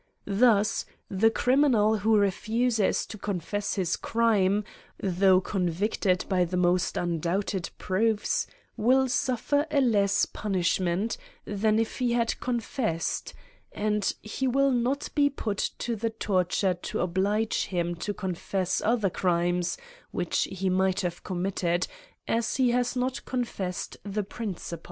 [0.25, 4.63] Thus, the criminal who refuses to confess his crime,
[4.99, 12.13] though convicted by the most undoubted proofs, will suffer a less punishment than if he
[12.13, 13.35] had confessed;
[13.73, 17.65] and he will 70 AN ESSAY ON not be put to the torture to oblige
[17.65, 19.77] him to confess other crimes
[20.09, 21.85] which he might have committed,
[22.27, 24.79] as he has not confessed the principal.